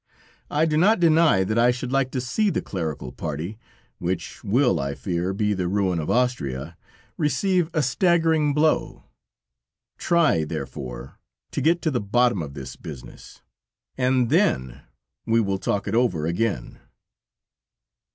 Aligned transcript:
I 0.49 0.65
do 0.65 0.77
not 0.77 0.99
deny 0.99 1.43
that 1.43 1.59
I 1.59 1.69
should 1.69 1.91
like 1.91 2.09
to 2.13 2.19
see 2.21 2.49
the 2.49 2.63
clerical 2.63 3.11
party, 3.11 3.59
which 3.99 4.43
will, 4.43 4.79
I 4.79 4.95
fear, 4.95 5.31
be 5.31 5.53
the 5.53 5.67
ruin 5.67 5.99
of 5.99 6.09
Austria, 6.09 6.75
receive 7.19 7.69
a 7.71 7.83
staggering 7.83 8.51
blow; 8.55 9.03
try, 9.99 10.43
therefore, 10.43 11.19
to 11.51 11.61
get 11.61 11.83
to 11.83 11.91
the 11.91 12.01
bottom 12.01 12.41
of 12.41 12.55
this 12.55 12.75
business, 12.75 13.43
and 13.95 14.31
then 14.31 14.81
we 15.27 15.39
will 15.39 15.59
talk 15.59 15.87
it 15.87 15.93
over 15.93 16.25
again." 16.25 16.79